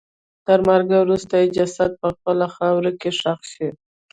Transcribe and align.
تر 0.45 0.59
مرګ 0.67 0.89
وروسته 1.03 1.33
یې 1.41 1.47
جسد 1.55 1.91
په 2.01 2.07
خپله 2.15 2.45
خاوره 2.55 2.91
کې 2.99 3.11
ښخ 3.19 3.39
شي. 3.53 3.69